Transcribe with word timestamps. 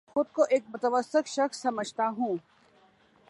خود 0.07 0.31
کو 0.33 0.45
ایک 0.49 0.63
متوسط 0.69 1.27
شخص 1.27 1.61
سمجھتا 1.61 2.09
ہوں 2.09 2.37